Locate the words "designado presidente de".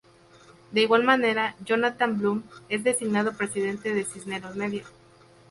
2.83-4.03